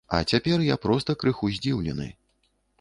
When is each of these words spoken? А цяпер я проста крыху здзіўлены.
А 0.17 0.19
цяпер 0.35 0.63
я 0.67 0.77
проста 0.85 1.17
крыху 1.25 1.53
здзіўлены. 1.61 2.11